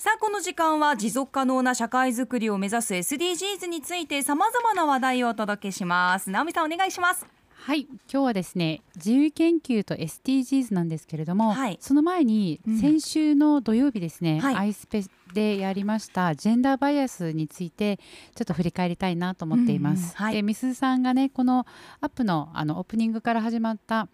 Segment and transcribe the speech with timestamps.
[0.00, 6.30] さあこの時間は持続可能な社会づくりを目指す SDGs についてさまざまな話題をお届けします。
[6.30, 7.26] 直美さんお願いします。
[7.52, 17.98] はい今日はですね自由研究と SDGs なんですけれども、はい、その前に先週の土曜日ですね、うんはい、アイスペでやりましたジェンダーバイアスについて
[18.34, 20.00] ちょっと振り返りたいなと思っています。
[20.00, 21.66] うんうんはい、でみすさんがねこの
[22.00, 24.08] アップのあのオープニングから始まった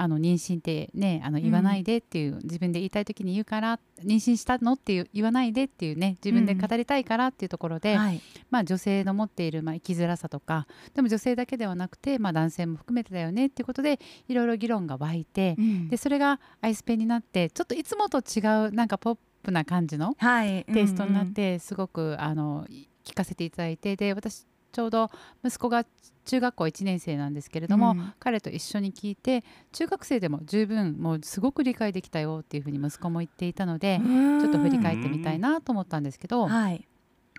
[0.00, 13.98] あの妊娠ってねあの言わないでっていう、うん、自分で言いたい時に言うから妊娠したのっていう言わないでっていうね自分で語りたいからっていうところで、うんはい、まあ、女性の持っている、まあ、生きづらさとかでも女性だけではなくて、まあ、男性も含めてだよねっていうことで
[14.28, 22.66] いろいろ議論が湧いて、うん、でそれがアイスペンになってちょっといつもと違うなんかポップな感じのテイストになって、すごくあの
[23.04, 25.10] 聞かせていただいてで私ちょうど
[25.44, 25.84] 息子が
[26.28, 29.42] 中学校1年生なんですけれども、うん、彼と一緒に聞いて
[29.72, 36.86] 中学生でも十分もうすごく理解できたよっていうふうに息子も言っていたのでちょっと振り返ってみたいなと思ったんですけど、はい、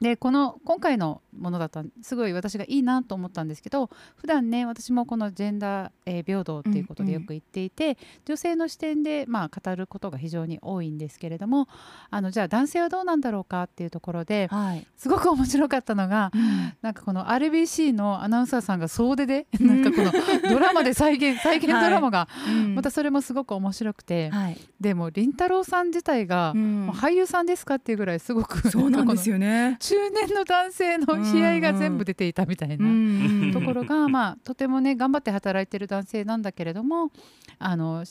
[0.02, 11.68] でこの今回のものだったすごい私がいいなと思ったんですけど普段ね私もこのジェンダー、えー、平等っていうことでよく言っていて、うんうん、女性の視点で、まあ、語ることが非常に多いんですけれども
[12.10, 22.28] あのじゃあ男性はどうなんだろうかっていうところで、はい、すごく面白かったのが、うん、なんかこの RBC のアナウンサーさんが総出で、うん、なんかこのドラマで再現再現ドラマが、
[22.76, 33.54] またそれもすごく面白くて、はい、でも凛太郎さん自体が、俳優さんですかっていうぐらいすごくそうなんですよね中年の男性の悲哀が全部出ていたみたいな。
[33.54, 37.12] ところが、まあ、とてもね頑張って働いてる男性なんだけれども
[37.58, 38.06] あの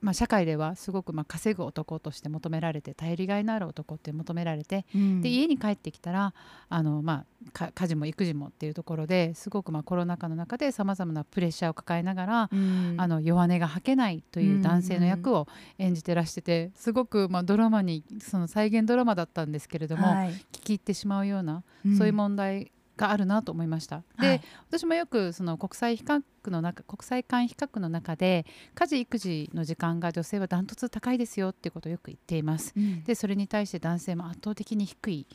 [0.00, 6.32] まあ、社会ではすごくまあ稼ぐ男として求められて頼りがいのある男って求められて、うん、で家に帰ってきたら
[6.68, 15.46] あの、まあ、家事も育児もっていうところですごくまあコロナ禍の中でさまざまなプレッシャーを抱えながら、うん、あの弱音が吐けないという男性の役を
[15.78, 21.62] 演じてらしててすごくまあドラマにその再現ドラマだったんですけれども、はい、聞き入ってしまうような、
[21.98, 24.02] そういう問題があるなと思いました。
[24.20, 28.44] で、はい、私もよくその国際比較の中国際間比較の中で
[28.74, 32.74] 家事育児の時間が女性はダントツ高いですよっていうことをよく言っています。
[32.76, 35.26] うん、でそれに対して男性も圧倒的に低い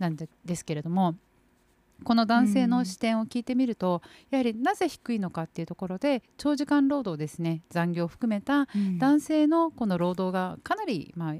[0.00, 1.14] なんですけれども。
[2.04, 8.66] この男性の視点を聞いてみると、やはりなぜ低いのかっていうところで長時間労働ですね残業を含めた
[8.98, 11.34] 男性のこの労働がかなり、まあ、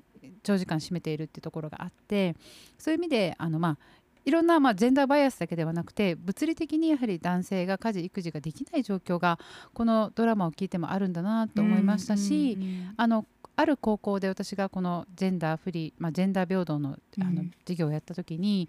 [0.44, 2.36] 長時間占めているっていうところがあって
[2.78, 3.78] そういう意味であの、まあ、
[4.24, 9.38] いろんな、まあ、ジェンダーバイアスだけではなくて物理的にやはり男性が家事育児ができない状況が
[9.74, 12.58] このドラマを聞いてもあるんだなと思いましたし、
[12.96, 18.68] あのある高校で私がこのジェンダーフリー、まあ、ジェンダー平等のあの授業をやった時に、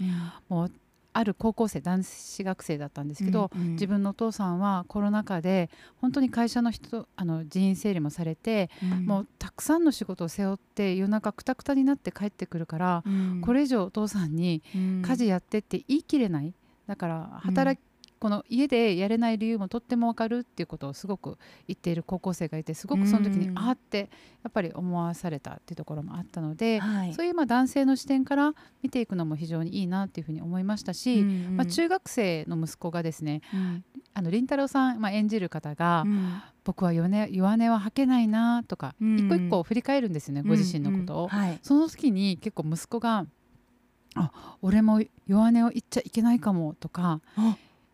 [0.49, 0.71] もう
[1.13, 16.53] ある高校生男子学生だったんですけど、うんうん、自分のお父さんはコロナ禍で本当に会社の人あの人員整理もされて、うん、もうたくさんの仕事を背負って夜中くたくたになって帰ってくるから、うん、これ以上お父さんに家事やってって言い切れない。
[16.88, 17.80] だから働
[18.23, 24.09] この家でやれない理由もとっても分かるっていうことをすごく言っている高校生がいてすごくその時にあって
[24.44, 33.83] やっぱり思わされたっていうところもあったので、はい、そういうまあ男性の視点から見ていくのも非常にいいなっていうふうに思いましたし、まあ、中学生の息子がですね、うん、
[34.13, 41.28] あの凛太郎さん、まあ、演じる方が、うん、僕は弱音は吐けないなとか、うん、一個一個振り返るんですよね、ご自身のことを。
[41.28, 43.25] はい、その時に結構息子が
[44.16, 47.22] あ俺も弱音を言っちゃいけないかもとか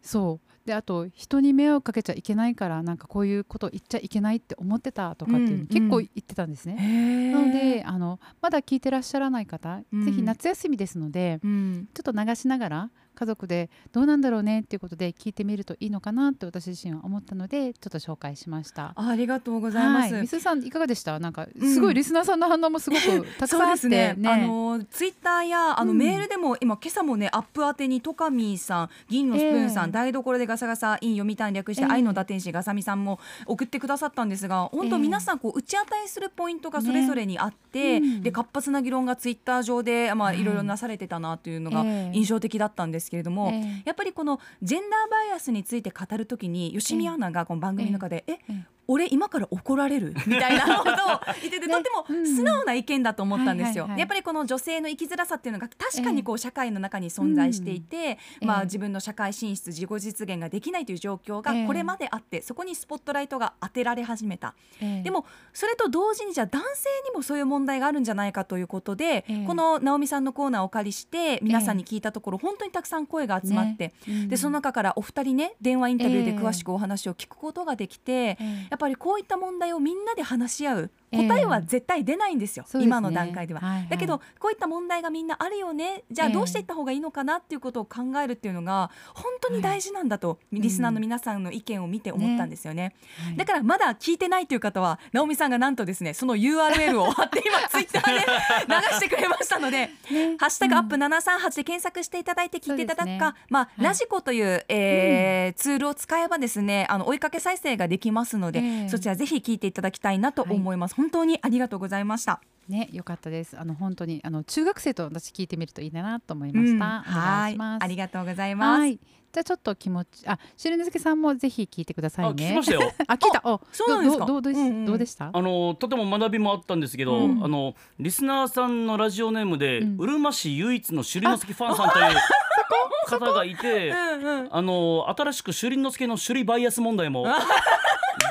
[0.02, 0.50] そう。
[0.66, 7.32] であと人に迷惑かけちゃいけないからなんかこういうこと言っちゃいけないって思ってたとかっていうの結構言ってたんですね。
[7.34, 12.90] なのであのまだ聞いてらっしゃらない方、うん、ぜひ夏休みですので、うん、ちょっと流しながら
[13.20, 18.94] 家族でどうなんだろうねっていうことで聞いてみるといいのかなって私自身は思ったのでちょっと紹介しました。
[18.96, 21.20] ありがとうございます、はい、さんいかがでした？
[21.20, 23.02] なんかすごいリスナーさんの反応もすごく
[23.38, 24.14] たくさんあって、ね。
[24.18, 40.44] ね、あのツイッターやあの、メールでも今今朝もねアップ宛てにトカミーさん銀のスプーンさん、えー、台所でガサガサイン読みたい略して、えー、愛の打天使ガサミさんも送ってくださったんですが本当皆さんこう打ち当たりするポイントがそれぞれにあって、ね、で活発な議論がツイッター上でまあい。
[40.50, 48.54] ろいろなされてたなというのが印象的だったんですけれども、えーやっぱりこのジェンダーバイアスについて語るときに吉見アナがこの番組の中で、ええ
[48.90, 50.14] 俺今から怒られる？
[50.26, 50.96] みたいなことを
[51.42, 53.88] 言ってて、とっても素直な意見だと思ったんですよ。
[53.96, 64.56] やっぱりこの女性の生きづらさっていうのが確かにこう社会の中に存在していて、まあ自分の社会進出自己実現ができないという状況がこれまであって、そこにスポットライトが当てられ始めた。
[65.04, 73.94] でもそれと同時にじゃあ男性にもそういう問題があるんじゃないかということで、この直美さんのコーナーをお借りして皆さんに聞いたところ、本当にたくさん声が集まって、
[74.28, 78.38] でその中からお二人ね電話インタビューで詳しくお話を聞くことができて、
[78.70, 80.92] やっぱぱりこういった問題をみんなで話し合う。
[81.12, 82.86] 答えは絶対出ないんですよ、そうですね。
[82.86, 83.62] 今の段階では。
[83.62, 83.88] はいはい。
[83.90, 86.04] だけどこういった問題がみんなあるよね。
[86.12, 86.34] じゃあええ。
[86.34, 92.96] どうしていった方がいいのかなっていうことを考えるっていうのが本当に大事なんだと、リスナーの皆さんの意見を見て思ったんですよね。
[93.24, 93.38] はい。
[93.38, 98.20] だからまだ聞いてないという方は直美さんがなんとですねその URL を貼 って今ツイッターで
[98.68, 100.38] 流してくれましたのでね。
[100.40, 103.84] ハッシュタグアップ738で検索していただいて聞いていただくか、まあ、はい。
[103.84, 108.90] ラジコという、えーツールを使えばですねあの追いかけ再生ができますので、ええ。
[108.90, 113.58] そちらぜひ聞いていただきたいなと思います、本当にありがとうございましたね、よかったです。
[113.58, 116.86] あの本当にあの中学生と私聞いてみるといいなと思いました。
[116.86, 117.84] うんはいいします。
[117.84, 119.00] ありがとうございます、はい。
[119.32, 122.46] じゃあちょっと気持ち、あ、しるねずけさんもぜひ聞いてくださあいね。
[122.46, 123.42] 聞きましたよ あ、聞いた。
[123.44, 124.26] お、そうなんですか？
[124.26, 125.32] どどどうでしうんうんどうでした？
[125.34, 137.26] あのとても学びもあったんですけど、うんあのリスナーさんのラジオネームで、うんうるま市唯一の首里之助ファンさんという方がいてうんうんあの新しく首里之助の首里バイアス問題も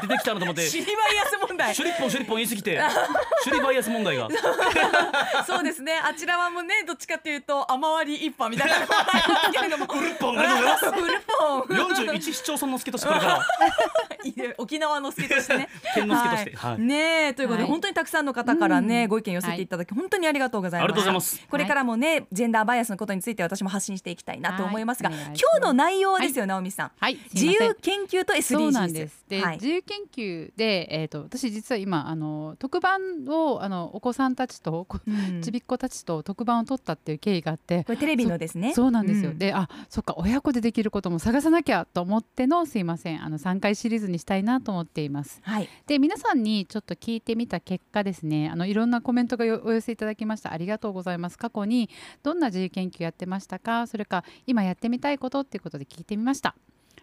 [0.02, 0.94] 出てきたなと思って 知りバイ
[1.24, 2.78] アス問題首里っぽん首里っぽん言い過ぎて
[3.48, 4.28] 首里バイアス問題が。
[5.46, 6.00] そうですね。
[6.04, 8.78] あちらはもうねどっちかというと雨割り一派みたいな。
[8.80, 10.38] のがありますけれどもうるっぽん。
[10.38, 13.46] ありがとうございますウルポン41市町村の助としてこれから。
[14.24, 15.68] いいね沖縄の助としてね。
[15.94, 16.80] 県の助としてはい。
[16.80, 17.70] ねえということで、はい。
[17.70, 19.08] 本当にたくさんの方からね、うん。
[19.08, 21.46] ご意見寄せていただき、本当にありがとうございますありがとうございます。
[21.48, 26.90] これからもね、ジェンダーバイアスのことについて私も発信していきたいなと思いますが、今日の内容ですよ、直美さん。
[26.98, 27.16] はい。
[27.16, 29.24] す自由研究と SDGs そうなんです。
[29.28, 29.54] で、はい。
[29.54, 35.42] 自由研究で、えっ、と私実は今あの特番をあのお子さんたちとこうん。
[35.42, 37.84] ちびっ子たちと特番を取ったっていう経緯があって。
[37.84, 38.74] これテレビのですね。
[38.74, 39.38] そうなんですよ、うん。
[39.38, 43.24] であそっか親子でできることも探さなきゃと思ってのすいません。
[43.24, 45.40] あの3回シリーズにしたいなと思っています。
[45.42, 45.68] はい。
[45.86, 48.48] で皆さんにちょっと聞いてみた結果ですね。
[48.48, 50.52] あのいろんなコメントがよお寄せいただきました。
[50.52, 51.38] ありがとうございます。
[51.38, 51.88] 過去に
[52.22, 53.86] どんな自由研究やってましたか？
[53.86, 56.54] それか今やってみたいことっていうことで聞いてみました。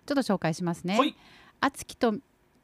[0.05, 1.15] ちょっと紹介しますね、はい。
[1.61, 2.15] あつきと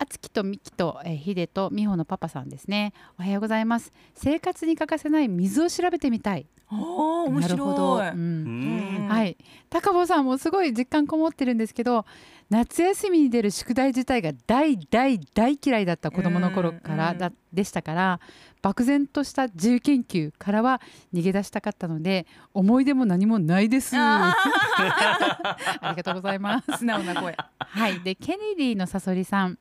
[0.01, 2.92] あつきとみきと、えー、ひでとみほのパパさんですね。
[3.19, 3.92] おはようございます。
[4.15, 6.48] 生活に欠かせない水を調べてみたい。
[6.71, 9.06] おー面なるほど、白い、ううん。
[9.06, 9.38] んはい。
[9.69, 12.06] 高坊さんもすごい実感こもってるんですけど
[12.50, 17.18] 夏休みに出る宿題自体が大大大嫌いだった子供の頃からうん。
[17.19, 18.19] だでしたから
[18.63, 20.81] 漠然とした自由研究からは
[21.13, 22.25] 逃げ出したかったので
[22.56, 23.95] 思い出も何もないです。
[23.95, 24.33] あ
[25.80, 26.71] ありがとうございます。
[26.71, 27.38] ー 素直な声。
[27.59, 29.59] はい、でケネディのさそりさん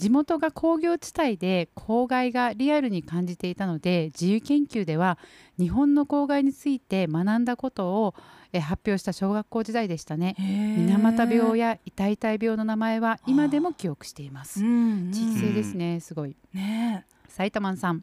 [0.00, 5.18] 地元が工業地帯で公害がリアルに感じていたので自由研究では
[5.58, 8.14] 日本の公害について学んだことを
[8.52, 10.34] え発表した小学校時代でしたね。
[10.38, 14.64] 水俣病や痛々病の名前は今でも記憶しています。
[14.64, 16.34] うん地域性ですねすごい。
[16.54, 18.02] ね埼玉さん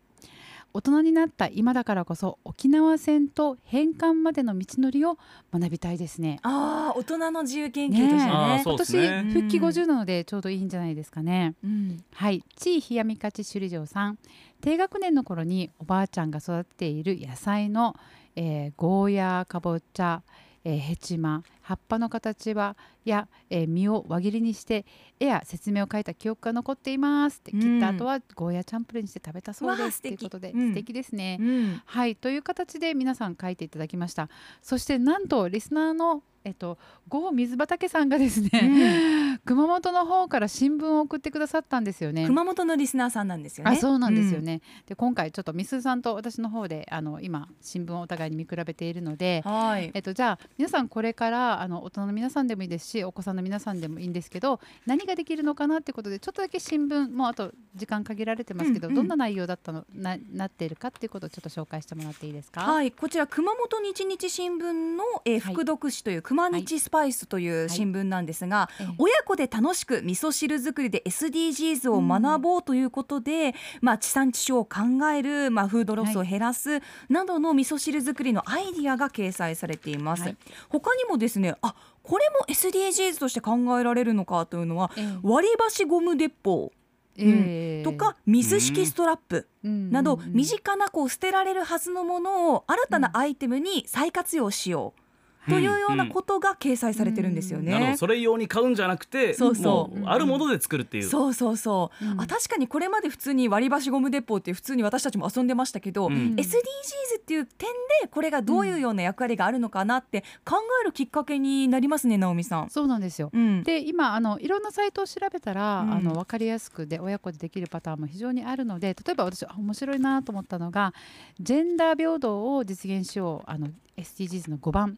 [0.78, 5.18] 大人になった今だからこそ沖縄戦と返還までの道のりを
[5.52, 6.38] 学びたいですね。
[6.44, 9.24] ああ大人の自由研究としてねね今ですね。
[9.24, 12.04] 年復帰50なのでちょうどいいんじゃないですかね、うん。
[12.14, 14.20] はい、地位冷やみ勝ち首里城さん。
[14.62, 17.96] 低学年の頃におばあちゃんが育てている野菜の、
[18.36, 20.22] えーゴーヤーかぼちゃ、
[20.64, 24.86] えーヘチマ葉っぱの形はや、えー実を輪切りにして
[25.20, 27.60] 絵や説明を書いた記憶が残っていますってうん。
[27.60, 30.70] 切った後はゴーヤーチャンプルーにして食べたそうです素敵ということで、うん。
[30.70, 31.38] 素敵ですね。
[31.42, 31.82] うん。
[31.86, 34.30] はいという形で皆さん書いていただきました。
[34.62, 36.78] そしてなんとリスナーのえっと
[37.10, 42.26] 郷水畑さんがですね、 熊本の方から新聞を送ってくださったんですよね。
[42.26, 43.72] 熊本のリスナーさんなんですよね。
[43.72, 49.92] あそうなんですよね、で今回ちょっとみすずさんと私の方であの今新聞をお互いに見比べているので、はい。
[49.94, 58.96] えっと、じゃあ皆さんこれからあの大人の皆さんでもいいですしお子さんの皆さんでもいいんですけど何ができるのかなってことでちょっとだけ新聞もうあと時間限られてますけど、うんうん。
[58.98, 62.62] どんな内容だったのななっているかっていうことをちょっと紹介してもらっていいですか？
[62.62, 65.54] はい、こちら熊本日日新聞の、えーはい。
[65.54, 68.88] 副読紙という熊日スパイスという新聞なんですが、ええ。
[68.98, 80.24] 親子で楽しく味噌汁作りで SDGs を学ぼうということで、まあ地産地消を考える、まあフードロスを減らすなどの味噌汁作りのアイディアが掲載されています。
[80.24, 80.38] はい。
[80.70, 85.20] 他にもですね、あこれも SDGs として考えられるのかというのはええ。
[85.24, 86.72] 割り箸ゴム鉄砲
[87.18, 87.84] ええ。
[87.84, 89.48] とか水式ストラップ。
[89.64, 89.92] うん。
[89.92, 90.34] などうんうん。
[90.34, 95.02] 身近なこう捨てられるはずのものを新たなアイテムに再活用しよう
[95.48, 97.72] というようなことが掲載されてるんですよね。
[97.72, 97.98] なるほど。
[97.98, 100.00] それ用に買うんじゃなくてそうそう。
[100.00, 101.04] もあるもので作るっていう。
[101.04, 102.22] そうそうそう、うん。
[102.22, 106.36] あ確かにこれまで普通に割り箸ゴム鉄砲って普通に私たちも遊んでましたけど、うん。
[106.36, 107.70] SDGs っていう点
[108.02, 112.70] でこれがどういうような役割があるのかなって考えるきっかけになりますね直美さん。
[112.70, 113.30] そうなんですよ。
[113.34, 115.94] うん、で今あのいろんなサイトを調べたら、うん。
[115.94, 120.94] あの分かりやすくで親子でできるパターンも非常にあるので例えば私あ面白いなと思ったのが
[121.40, 124.98] ジェンダー平等を実現しようあの SDGs の5番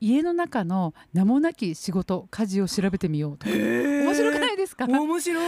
[0.00, 3.52] 家の中の名もなき仕事家事を調べてみようとか。
[3.52, 4.86] 面白くないですか？
[4.86, 5.40] 面白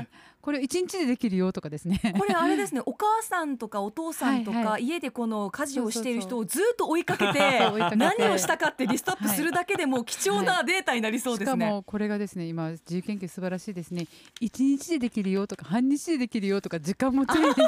[0.00, 0.06] い。
[0.48, 2.00] これ一日でできるよとかですね。
[2.18, 2.80] これあれですね。
[2.86, 4.84] お母さんとかお父さんとか、はいはい。
[4.84, 11.66] 家でこの家事をしている人をずっと追いかけて 何をしたかってリストアップするだけでも貴重なデータになりそうですね。
[11.66, 14.06] しかもこれがですね今自由研究素晴らしいですね。
[14.40, 17.64] 一日でできるよとか半日でできるよとか時間も丁寧に書か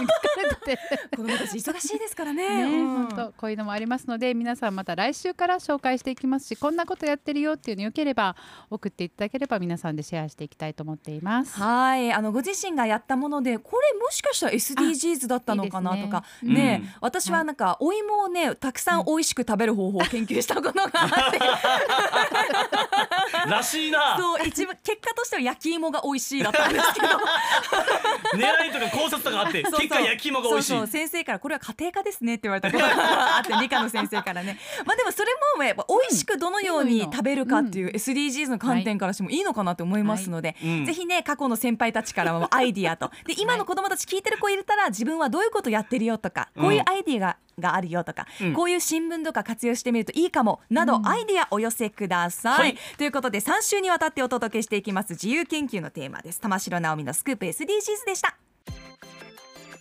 [0.66, 0.78] れてて。
[1.14, 2.64] 子供たち忙しいですからね。
[2.64, 2.88] ね、うん。
[2.88, 8.36] 本当こういうのもありますので皆さんまた来週から紹介していきますしこんなことやってるよっていうのよければ
[8.70, 11.60] 送っていただければ皆さんでシェアしていきたいと思っています。
[11.60, 12.10] はい。
[12.10, 16.80] あのご自身がやったものでこれもしかしたら SDGs だったのかなとかいいですね。
[16.82, 16.90] うん。
[17.00, 21.38] 私はなんかお芋をねたくさん美味しく食べる方法を研究したことがあって、
[23.50, 24.16] らしいな。
[24.18, 27.06] そう一番結果としては焼き芋が美味しいだったんですけど。
[28.34, 30.86] 狙いとか考察とかあって結果焼き芋が美味しい。
[30.86, 34.58] 先生からこれは家庭科ですねって言われたことがあって理科の先生からね。
[34.84, 40.86] まあでもそれもやっぱ美味しくどのように食べるかっていう SDGs の観点からしてもいいのかなと思いますので、うん。
[40.86, 43.10] ぜひね過去の先輩たちからもアイディアと。
[43.26, 48.52] で今の子供たち聞いてる子いたら自分はどういうことやってるよとかこういうアイディアががあるよとか、うん。
[48.54, 51.06] こういう新聞とか活用してみるといいかもなど、うん。
[51.06, 52.78] アイディアお寄せください、はい。
[52.96, 56.40] ということで3週にわたってお届けしていきます自由研究のテーマです。
[56.40, 58.36] 玉城直美のスクープ SDGs でした